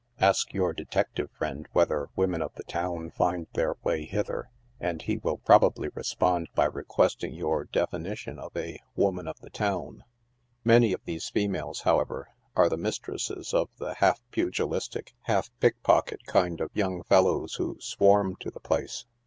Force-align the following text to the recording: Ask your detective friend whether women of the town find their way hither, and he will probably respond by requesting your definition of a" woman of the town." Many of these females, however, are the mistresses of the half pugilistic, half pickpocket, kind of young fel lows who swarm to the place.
Ask 0.19 0.51
your 0.51 0.73
detective 0.73 1.29
friend 1.29 1.67
whether 1.73 2.09
women 2.15 2.41
of 2.41 2.55
the 2.55 2.63
town 2.63 3.11
find 3.11 3.45
their 3.53 3.75
way 3.83 4.05
hither, 4.05 4.49
and 4.79 4.99
he 4.99 5.17
will 5.17 5.37
probably 5.37 5.89
respond 5.93 6.49
by 6.55 6.65
requesting 6.65 7.35
your 7.35 7.65
definition 7.65 8.39
of 8.39 8.57
a" 8.57 8.79
woman 8.95 9.27
of 9.27 9.39
the 9.41 9.51
town." 9.51 10.03
Many 10.63 10.91
of 10.91 11.05
these 11.05 11.29
females, 11.29 11.81
however, 11.81 12.29
are 12.55 12.67
the 12.67 12.77
mistresses 12.77 13.53
of 13.53 13.69
the 13.77 13.93
half 13.93 14.23
pugilistic, 14.31 15.13
half 15.25 15.51
pickpocket, 15.59 16.25
kind 16.25 16.61
of 16.61 16.71
young 16.73 17.03
fel 17.03 17.25
lows 17.25 17.53
who 17.57 17.77
swarm 17.79 18.35
to 18.37 18.49
the 18.49 18.59
place. 18.59 19.05